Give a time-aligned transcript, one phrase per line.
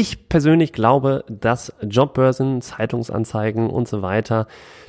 [0.00, 4.46] Ich persönlich glaube, dass Jobbörsen, Zeitungsanzeigen und so weiter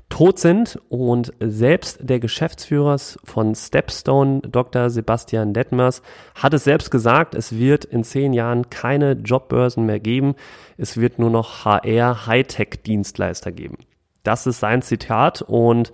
[0.07, 4.91] tot sind und selbst der Geschäftsführer von Stepstone, Dr.
[4.91, 6.03] Sebastian Detmers,
[6.35, 10.35] hat es selbst gesagt, es wird in zehn Jahren keine Jobbörsen mehr geben.
[10.77, 13.79] Es wird nur noch HR Hightech-Dienstleister geben.
[14.21, 15.91] Das ist sein Zitat und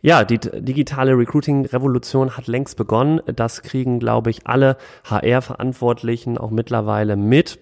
[0.00, 3.20] ja, die digitale Recruiting-Revolution hat längst begonnen.
[3.36, 7.60] Das kriegen, glaube ich, alle HR-Verantwortlichen auch mittlerweile mit.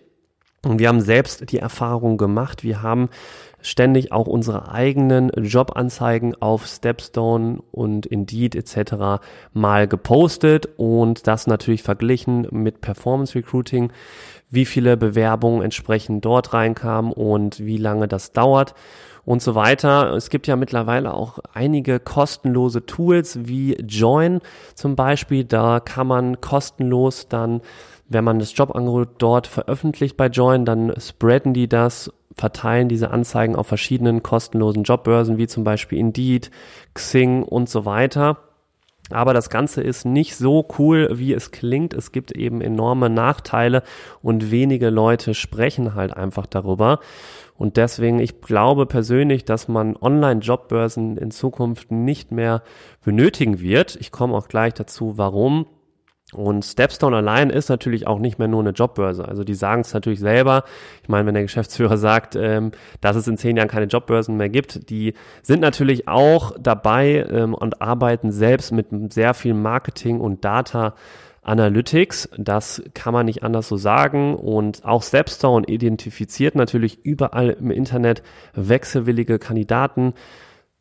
[0.64, 2.64] Und wir haben selbst die Erfahrung gemacht.
[2.64, 3.08] Wir haben
[3.60, 9.22] ständig auch unsere eigenen Jobanzeigen auf Stepstone und Indeed etc.
[9.52, 13.92] mal gepostet und das natürlich verglichen mit Performance Recruiting,
[14.50, 18.74] wie viele Bewerbungen entsprechend dort reinkamen und wie lange das dauert
[19.24, 20.14] und so weiter.
[20.14, 24.40] Es gibt ja mittlerweile auch einige kostenlose Tools wie Join
[24.74, 25.44] zum Beispiel.
[25.44, 27.60] Da kann man kostenlos dann
[28.08, 33.56] wenn man das Jobangebot dort veröffentlicht bei Join, dann spreaden die das, verteilen diese Anzeigen
[33.56, 36.50] auf verschiedenen kostenlosen Jobbörsen, wie zum Beispiel Indeed,
[36.94, 38.38] Xing und so weiter.
[39.10, 41.94] Aber das Ganze ist nicht so cool, wie es klingt.
[41.94, 43.82] Es gibt eben enorme Nachteile
[44.22, 46.98] und wenige Leute sprechen halt einfach darüber.
[47.56, 52.62] Und deswegen, ich glaube persönlich, dass man Online-Jobbörsen in Zukunft nicht mehr
[53.04, 53.96] benötigen wird.
[53.96, 55.66] Ich komme auch gleich dazu, warum.
[56.36, 59.26] Und Stepstone allein ist natürlich auch nicht mehr nur eine Jobbörse.
[59.26, 60.64] Also die sagen es natürlich selber.
[61.02, 64.48] Ich meine, wenn der Geschäftsführer sagt, ähm, dass es in zehn Jahren keine Jobbörsen mehr
[64.48, 70.44] gibt, die sind natürlich auch dabei ähm, und arbeiten selbst mit sehr viel Marketing und
[70.44, 70.94] Data
[71.46, 72.28] Analytics.
[72.36, 74.34] Das kann man nicht anders so sagen.
[74.34, 78.22] Und auch Stepstone identifiziert natürlich überall im Internet
[78.54, 80.14] wechselwillige Kandidaten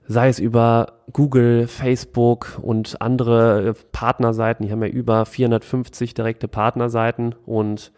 [0.07, 4.65] sei es über Google, Facebook und andere äh, Partnerseiten.
[4.65, 7.91] Die haben ja über 450 direkte Partnerseiten und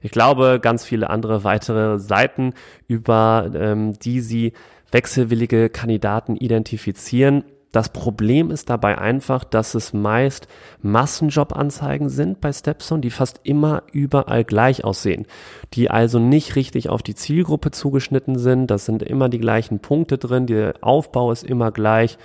[0.00, 2.52] ich glaube ganz viele andere weitere Seiten,
[2.86, 4.52] über ähm, die sie
[4.90, 10.46] wechselwillige Kandidaten identifizieren das Problem ist dabei einfach, dass es meist
[10.82, 15.26] Massenjobanzeigen sind bei Stepstone, die fast immer überall gleich aussehen,
[15.72, 18.70] die also nicht richtig auf die Zielgruppe zugeschnitten sind.
[18.70, 22.16] Das sind immer die gleichen Punkte drin, der Aufbau ist immer gleich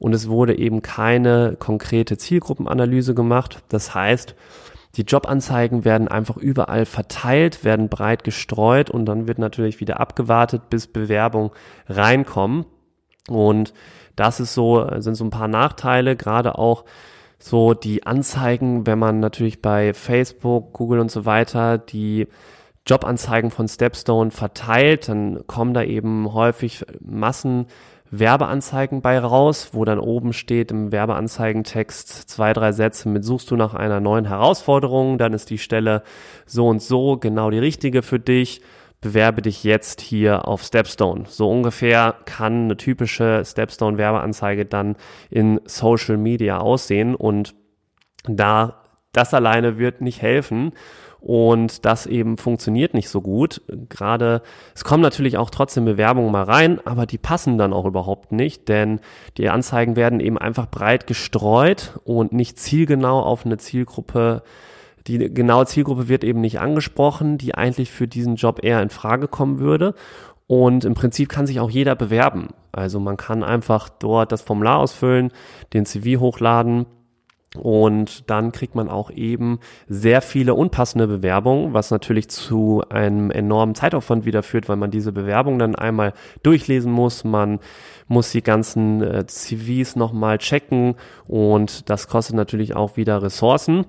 [0.00, 3.62] und es wurde eben keine konkrete Zielgruppenanalyse gemacht.
[3.68, 4.34] Das heißt,
[4.96, 10.68] die Jobanzeigen werden einfach überall verteilt, werden breit gestreut und dann wird natürlich wieder abgewartet,
[10.68, 11.52] bis Bewerbungen
[11.88, 12.64] reinkommen.
[13.28, 13.72] Und
[14.14, 16.84] das ist so, sind so ein paar Nachteile, gerade auch
[17.38, 22.26] so die Anzeigen, wenn man natürlich bei Facebook, Google und so weiter die
[22.86, 27.66] Jobanzeigen von Stepstone verteilt, dann kommen da eben häufig Massen
[28.10, 33.56] Werbeanzeigen bei raus, wo dann oben steht im Werbeanzeigentext zwei, drei Sätze mit suchst du
[33.56, 36.02] nach einer neuen Herausforderung, dann ist die Stelle
[36.46, 38.60] so und so genau die richtige für dich
[39.06, 41.24] bewerbe dich jetzt hier auf Stepstone.
[41.28, 44.96] So ungefähr kann eine typische Stepstone-Werbeanzeige dann
[45.30, 47.54] in Social Media aussehen und
[48.24, 50.72] da das alleine wird nicht helfen
[51.20, 53.62] und das eben funktioniert nicht so gut.
[53.88, 54.42] Gerade,
[54.74, 58.68] es kommen natürlich auch trotzdem Bewerbungen mal rein, aber die passen dann auch überhaupt nicht,
[58.68, 59.00] denn
[59.36, 64.42] die Anzeigen werden eben einfach breit gestreut und nicht zielgenau auf eine Zielgruppe
[65.06, 69.28] die genaue Zielgruppe wird eben nicht angesprochen, die eigentlich für diesen Job eher in Frage
[69.28, 69.94] kommen würde.
[70.46, 72.48] Und im Prinzip kann sich auch jeder bewerben.
[72.70, 75.32] Also man kann einfach dort das Formular ausfüllen,
[75.72, 76.86] den CV hochladen
[77.56, 83.74] und dann kriegt man auch eben sehr viele unpassende Bewerbungen, was natürlich zu einem enormen
[83.74, 86.12] Zeitaufwand wieder führt, weil man diese Bewerbung dann einmal
[86.42, 87.24] durchlesen muss.
[87.24, 87.60] Man
[88.08, 90.94] muss die ganzen äh, CVs nochmal checken
[91.26, 93.86] und das kostet natürlich auch wieder Ressourcen.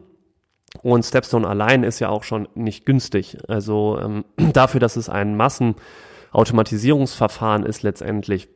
[0.84, 3.38] Und Stepstone allein ist ja auch schon nicht günstig.
[3.48, 8.50] Also ähm, dafür, dass es ein Massenautomatisierungsverfahren ist letztendlich,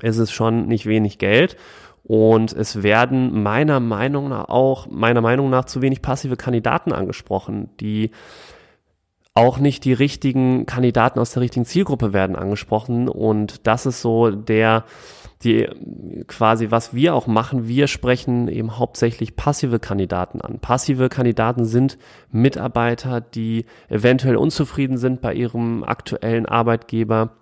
[0.00, 1.56] ist es schon nicht wenig Geld.
[2.04, 7.70] Und es werden meiner Meinung nach auch, meiner Meinung nach zu wenig passive Kandidaten angesprochen,
[7.78, 8.10] die
[9.34, 13.08] auch nicht die richtigen Kandidaten aus der richtigen Zielgruppe werden angesprochen.
[13.08, 14.84] Und das ist so der,
[15.44, 15.68] die
[16.26, 20.58] quasi, was wir auch machen, wir sprechen eben hauptsächlich passive Kandidaten an.
[20.58, 21.98] Passive Kandidaten sind
[22.30, 27.36] Mitarbeiter, die eventuell unzufrieden sind bei ihrem aktuellen Arbeitgeber,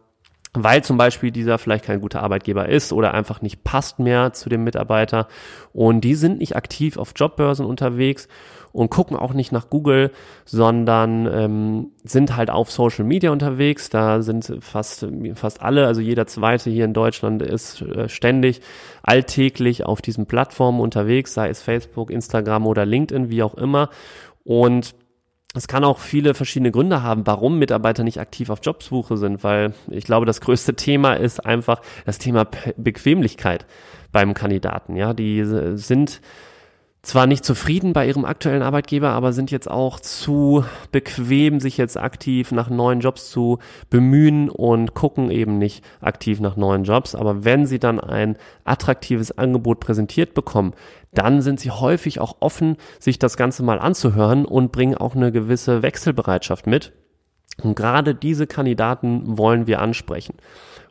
[0.53, 4.49] weil zum Beispiel dieser vielleicht kein guter Arbeitgeber ist oder einfach nicht passt mehr zu
[4.49, 5.29] dem Mitarbeiter.
[5.73, 8.27] Und die sind nicht aktiv auf Jobbörsen unterwegs
[8.73, 10.13] und gucken auch nicht nach Google,
[10.45, 13.91] sondern ähm, sind halt auf Social Media unterwegs.
[13.91, 18.61] Da sind fast, fast alle, also jeder zweite hier in Deutschland ist äh, ständig
[19.03, 23.91] alltäglich auf diesen Plattformen unterwegs, sei es Facebook, Instagram oder LinkedIn, wie auch immer.
[24.45, 24.95] Und
[25.55, 29.75] es kann auch viele verschiedene Gründe haben, warum Mitarbeiter nicht aktiv auf Jobsuche sind, weil
[29.91, 32.47] ich glaube, das größte Thema ist einfach das Thema
[32.77, 33.67] Bequemlichkeit
[34.13, 34.95] beim Kandidaten.
[34.95, 35.43] Ja, die
[35.75, 36.21] sind
[37.03, 41.97] zwar nicht zufrieden bei ihrem aktuellen Arbeitgeber, aber sind jetzt auch zu bequem, sich jetzt
[41.97, 43.59] aktiv nach neuen Jobs zu
[43.89, 47.15] bemühen und gucken eben nicht aktiv nach neuen Jobs.
[47.15, 50.75] Aber wenn sie dann ein attraktives Angebot präsentiert bekommen,
[51.13, 55.33] dann sind sie häufig auch offen, sich das Ganze mal anzuhören und bringen auch eine
[55.33, 56.93] gewisse Wechselbereitschaft mit.
[57.63, 60.35] Und gerade diese Kandidaten wollen wir ansprechen.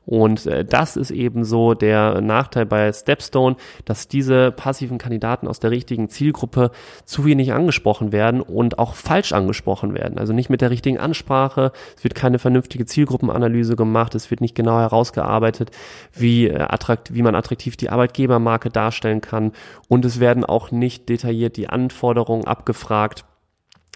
[0.10, 5.60] Und äh, das ist eben so der Nachteil bei Stepstone, dass diese passiven Kandidaten aus
[5.60, 6.72] der richtigen Zielgruppe
[7.06, 10.18] zu wenig angesprochen werden und auch falsch angesprochen werden.
[10.18, 14.56] Also nicht mit der richtigen Ansprache, es wird keine vernünftige Zielgruppenanalyse gemacht, es wird nicht
[14.56, 15.70] genau herausgearbeitet,
[16.12, 19.52] wie, äh, attrakt, wie man attraktiv die Arbeitgebermarke darstellen kann
[19.90, 23.26] und es werden auch nicht detailliert die Anforderungen abgefragt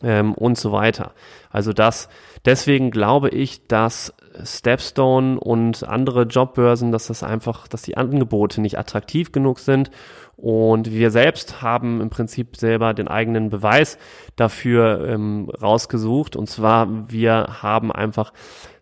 [0.03, 1.13] ähm, und so weiter.
[1.49, 2.07] Also das,
[2.45, 4.13] deswegen glaube ich, dass
[4.43, 9.91] Stepstone und andere Jobbörsen, dass das einfach, dass die Angebote nicht attraktiv genug sind.
[10.35, 13.97] Und wir selbst haben im Prinzip selber den eigenen Beweis
[14.35, 16.35] dafür ähm, rausgesucht.
[16.35, 18.33] Und zwar, wir haben einfach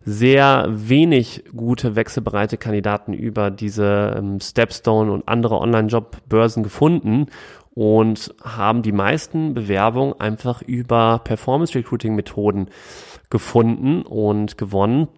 [0.04, 7.26] sehr wenig gute wechselbereite Kandidaten über diese ähm, Stepstone und andere Online-Jobbörsen gefunden
[7.74, 12.68] und haben die meisten Bewerbungen einfach über Performance Recruiting Methoden
[13.30, 15.08] gefunden und gewonnen.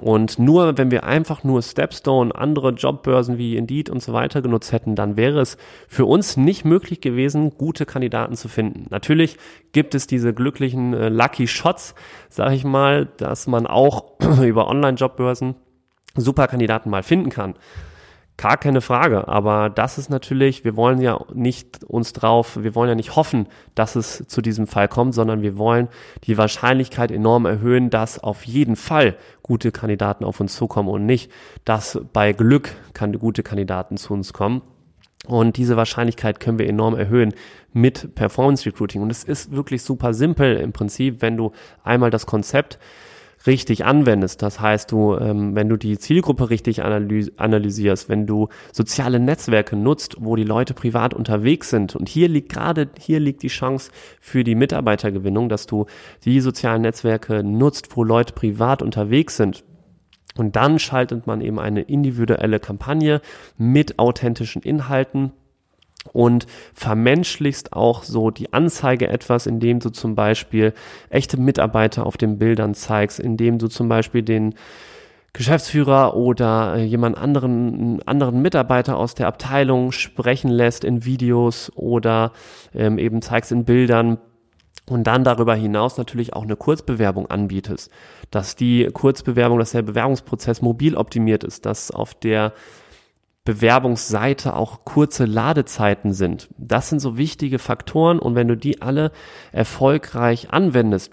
[0.00, 4.72] Und nur wenn wir einfach nur Stepstone, andere Jobbörsen wie Indeed und so weiter genutzt
[4.72, 5.58] hätten, dann wäre es
[5.88, 8.86] für uns nicht möglich gewesen, gute Kandidaten zu finden.
[8.90, 9.36] Natürlich
[9.72, 11.94] gibt es diese glücklichen äh, Lucky Shots,
[12.28, 15.54] sage ich mal, dass man auch über Online-Jobbörsen
[16.16, 17.54] super Kandidaten mal finden kann.
[18.40, 22.88] Gar keine Frage, aber das ist natürlich, wir wollen ja nicht uns drauf, wir wollen
[22.88, 25.88] ja nicht hoffen, dass es zu diesem Fall kommt, sondern wir wollen
[26.24, 31.30] die Wahrscheinlichkeit enorm erhöhen, dass auf jeden Fall gute Kandidaten auf uns zukommen und nicht,
[31.66, 34.62] dass bei Glück kann gute Kandidaten zu uns kommen.
[35.26, 37.34] Und diese Wahrscheinlichkeit können wir enorm erhöhen
[37.74, 39.02] mit Performance Recruiting.
[39.02, 41.52] Und es ist wirklich super simpel im Prinzip, wenn du
[41.84, 42.78] einmal das Konzept
[43.46, 44.42] richtig anwendest.
[44.42, 49.76] Das heißt, du, ähm, wenn du die Zielgruppe richtig analys analysierst, wenn du soziale Netzwerke
[49.76, 51.96] nutzt, wo die Leute privat unterwegs sind.
[51.96, 53.90] Und hier liegt gerade, hier liegt die Chance
[54.20, 55.86] für die Mitarbeitergewinnung, dass du
[56.24, 59.64] die sozialen Netzwerke nutzt, wo Leute privat unterwegs sind.
[60.36, 63.20] Und dann schaltet man eben eine individuelle Kampagne
[63.56, 65.32] mit authentischen Inhalten
[66.12, 70.74] und vermenschlichst auch so die Anzeige etwas, indem du zum Beispiel
[71.08, 74.54] echte Mitarbeiter auf den Bildern zeigst, indem du zum Beispiel den
[75.32, 82.32] Geschäftsführer oder äh, jemand anderen, anderen Mitarbeiter aus der Abteilung sprechen lässt in Videos oder
[82.74, 84.18] ähm, eben zeigst in Bildern
[84.88, 87.92] und dann darüber hinaus natürlich auch eine Kurzbewerbung anbietest,
[88.32, 92.52] dass die Kurzbewerbung, dass der Bewerbungsprozess mobil optimiert ist, dass auf der
[93.44, 96.48] Bewerbungsseite auch kurze Ladezeiten sind.
[96.58, 99.12] Das sind so wichtige Faktoren und wenn du die alle
[99.52, 101.12] erfolgreich anwendest,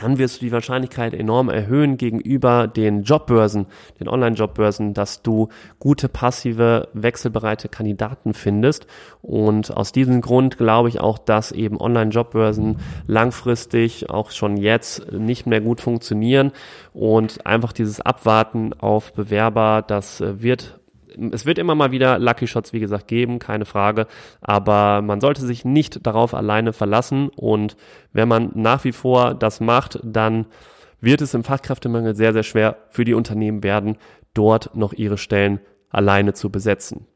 [0.00, 3.66] dann wirst du die Wahrscheinlichkeit enorm erhöhen gegenüber den Jobbörsen,
[3.98, 5.48] den Online-Jobbörsen, dass du
[5.80, 8.86] gute, passive, wechselbereite Kandidaten findest.
[9.20, 15.46] Und aus diesem Grund glaube ich auch, dass eben Online-Jobbörsen langfristig auch schon jetzt nicht
[15.46, 16.52] mehr gut funktionieren
[16.92, 20.80] und einfach dieses Abwarten auf Bewerber, das wird
[21.32, 24.06] es wird immer mal wieder Lucky Shots, wie gesagt, geben, keine Frage.
[24.40, 27.28] Aber man sollte sich nicht darauf alleine verlassen.
[27.28, 27.76] Und
[28.12, 30.46] wenn man nach wie vor das macht, dann
[31.00, 33.96] wird es im Fachkräftemangel sehr, sehr schwer für die Unternehmen werden,
[34.34, 37.06] dort noch ihre Stellen alleine zu besetzen.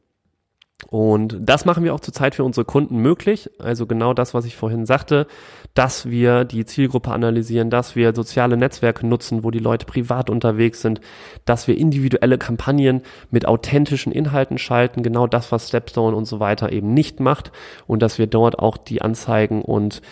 [0.91, 3.51] Und das machen wir auch zurzeit für unsere Kunden möglich.
[3.59, 5.27] Also genau das, was ich vorhin sagte,
[5.75, 10.83] dass wir die Zielgruppe analysieren, dass wir soziale Netzwerke nutzen, wo die Leute privat unterwegs
[10.83, 11.01] sind,
[11.45, 16.71] dass wir individuelle Kampagnen mit authentischen Inhalten schalten, genau das, was Stepstone und so weiter
[16.71, 17.53] eben nicht macht
[17.87, 20.03] und dass wir dort auch die Anzeigen und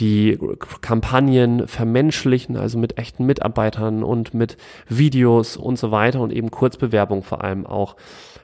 [0.00, 0.38] die
[0.80, 4.56] Kampagnen vermenschlichen, also mit echten Mitarbeitern und mit
[4.88, 7.96] Videos und so weiter und eben Kurzbewerbung vor allem auch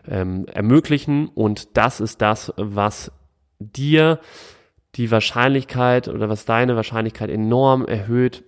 [0.07, 1.29] ähm, ermöglichen.
[1.29, 3.11] Und das ist das, was
[3.59, 4.21] dir
[4.97, 8.45] die Wahrscheinlichkeit oder was deine Wahrscheinlichkeit enorm erhöht,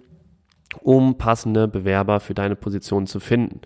[0.81, 3.63] um passende Bewerber für deine Position zu finden.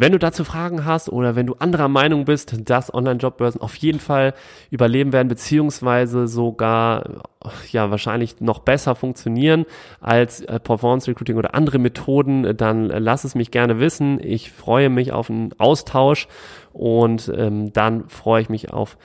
[0.00, 4.00] Wenn du dazu Fragen hast oder wenn du anderer Meinung bist, dass Online-Jobbörsen auf jeden
[4.00, 4.32] Fall
[4.70, 7.22] überleben werden, beziehungsweise sogar
[7.70, 9.66] ja wahrscheinlich noch besser funktionieren
[10.00, 14.18] als äh, Performance Recruiting oder andere Methoden, dann lass es mich gerne wissen.
[14.24, 16.28] Ich freue mich auf einen Austausch
[16.72, 18.96] und ähm, dann freue ich mich auf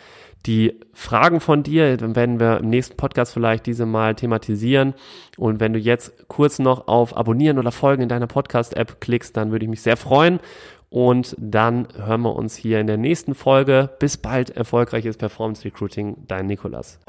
[0.46, 1.98] die Fragen von dir.
[1.98, 4.94] Dann werden wir im nächsten Podcast vielleicht diese mal thematisieren.
[5.38, 9.52] Und wenn du jetzt kurz noch auf Abonnieren oder Folgen in deiner Podcast-App klickst, dann
[9.52, 10.40] würde ich mich sehr freuen.
[10.89, 13.89] Und dann hören wir uns hier in der nächsten Folge.
[14.00, 17.00] Bis bald, erfolgreiches Performance Recruiting, dein Nikolas.